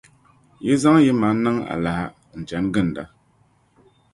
[0.65, 2.05] Yi zaŋ yimaŋa niŋ alaha
[2.39, 3.03] n-chani ginda.